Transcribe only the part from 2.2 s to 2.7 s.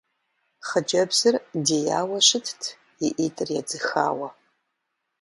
щытт